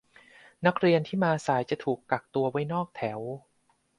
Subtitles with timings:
[0.65, 3.19] นักเรียนที่มาสายจะถูกกันตัวไว้นอกแถว